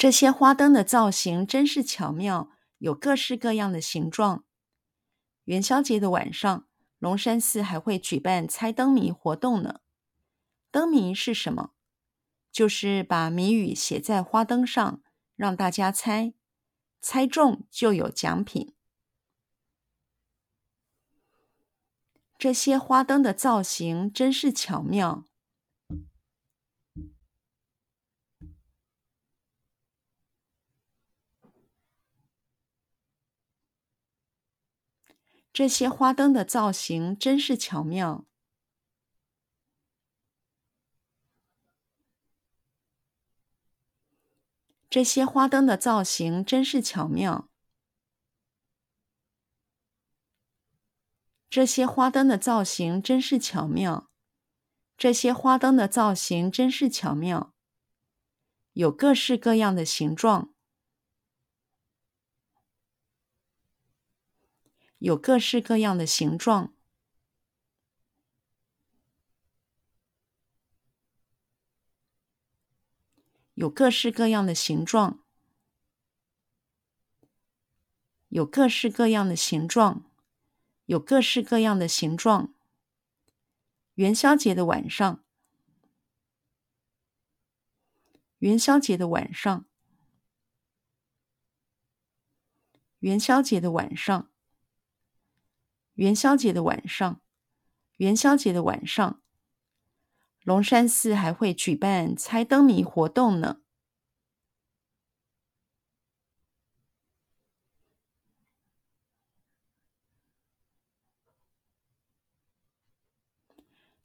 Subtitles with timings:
[0.00, 4.44] 这些花灯的造型真是巧妙，有各式各样的形状。
[5.44, 6.66] 元宵节的晚上，
[6.98, 9.80] 龙山寺还会举办猜灯谜活动呢。
[10.70, 11.72] 灯谜是什么？
[12.50, 15.02] 就是把谜语写在花灯上，
[15.36, 16.32] 让大家猜，
[17.02, 18.72] 猜中就有奖品。
[22.38, 25.26] 这些花灯的造型真是巧妙。
[35.52, 38.24] 这些花灯的造型真是巧妙。
[44.88, 47.48] 这些花灯的造型真是巧妙。
[51.48, 54.10] 这些花灯的造型真是巧妙。
[54.96, 57.54] 这些花灯的造型真是巧妙。
[58.74, 60.54] 有各式各样的形状。
[65.00, 66.72] 有各式各样的形状。
[73.54, 75.22] 有各式各样的形状，
[78.28, 80.10] 有各式各样的形状，
[80.86, 82.54] 有各式各样的形状。
[83.96, 85.22] 元宵节的晚上，
[88.38, 89.66] 元宵节的晚上，
[93.00, 94.30] 元宵节的晚上，
[96.00, 97.20] 元宵节的晚上，
[97.98, 99.20] 元宵节的晚上。
[100.44, 103.58] 龙山寺还会举办猜灯谜活动呢。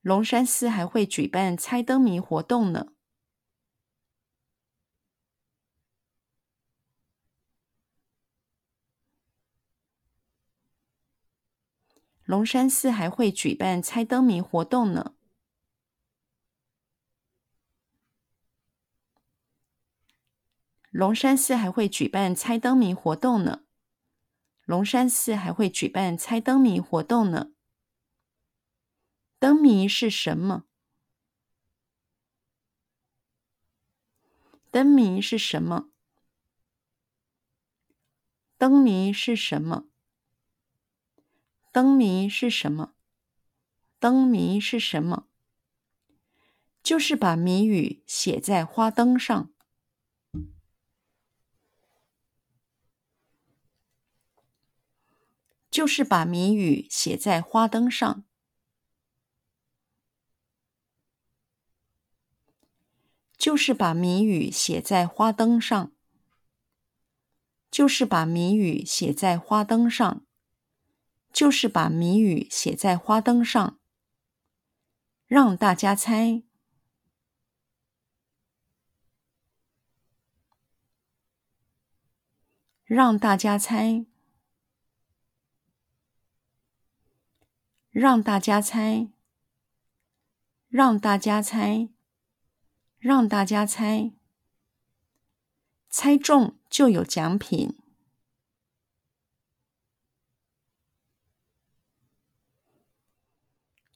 [0.00, 2.94] 龙山寺还会举办猜灯谜活动呢。
[12.32, 15.14] 龙山寺还会举办猜灯谜活动呢。
[20.90, 23.64] 龙山寺还会举办猜灯谜活动呢。
[24.64, 27.52] 龙山寺还会举办猜灯谜活动呢。
[29.38, 30.64] 灯谜是什么？
[34.70, 35.90] 灯谜是什么？
[38.56, 39.91] 灯谜是什么？
[41.72, 42.92] 灯谜是什么？
[43.98, 45.26] 灯谜是什么？
[46.82, 49.50] 就是把谜语写在花灯上。
[55.70, 58.26] 就是把谜语写在花灯上，
[63.38, 65.92] 就是把谜语写在花灯上，
[67.70, 70.26] 就是把谜语写在花灯上，
[71.32, 73.78] 就是把谜语写在花灯上，
[75.26, 76.42] 让大家猜，
[82.84, 84.06] 让大家猜。
[87.92, 89.08] 让大家猜，
[90.70, 91.90] 让大家猜，
[92.98, 94.12] 让大家猜，
[95.90, 97.81] 猜中就有奖品。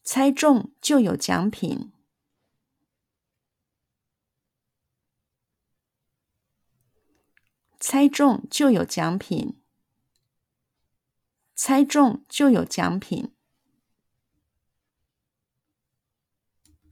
[0.06, 1.91] 猜中就有奖品。
[7.81, 9.56] 猜中就有奖品。
[11.56, 13.35] 猜中就有奖品。